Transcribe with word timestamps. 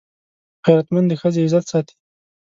غیرتمند 0.65 1.05
د 1.09 1.13
ښځې 1.21 1.41
عزت 1.45 1.65
ساتي 1.71 1.95